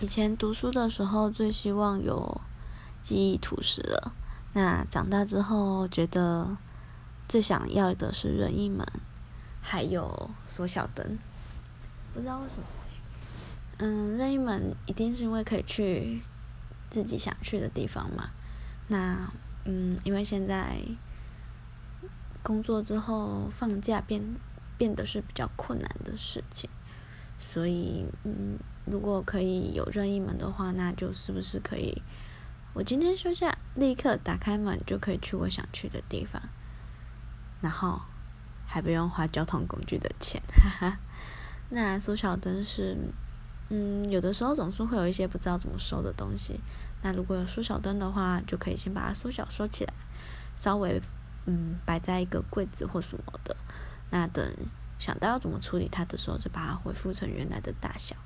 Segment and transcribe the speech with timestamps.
[0.00, 2.40] 以前读书的时候最希望有
[3.02, 4.12] 记忆图示了，
[4.52, 6.56] 那长大之后觉得
[7.26, 8.86] 最想要的是任意门，
[9.60, 11.18] 还有缩小灯。
[12.14, 12.62] 不知道为什么，
[13.78, 16.22] 嗯，任意门一定是因为可以去
[16.88, 18.30] 自己想去的地方嘛。
[18.86, 19.28] 那
[19.64, 20.80] 嗯，因为现在
[22.44, 24.36] 工作之后放假变
[24.76, 26.70] 变得是比较困难的事情，
[27.38, 28.58] 所以嗯。
[28.90, 32.00] 如果可以有任意门的话，那就是不是可以？
[32.72, 36.40] 我今天休假，立刻打开门就可以去我想去的地方，
[37.60, 38.00] 然后
[38.66, 40.98] 还不用花交通工具的钱， 哈哈。
[41.68, 42.96] 那缩小灯是，
[43.68, 46.58] 嗯，有的时候总是会有一些不知道怎么收的东西，
[47.02, 49.92] 那如果有缩小灯的话，就可以先把它缩小收起来，
[50.56, 50.98] 稍微
[51.44, 53.54] 嗯摆在一个柜子或什么的，
[54.08, 54.50] 那等
[54.98, 58.16] 想到要怎么处理它的时候，就把它恢复成原来的大小。